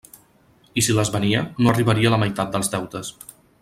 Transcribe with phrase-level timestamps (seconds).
[0.81, 3.17] I si les venia, no arribaria a la meitat dels deutes.